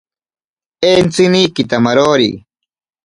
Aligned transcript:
Entsini 0.91 1.43
kitamarori. 1.55 2.29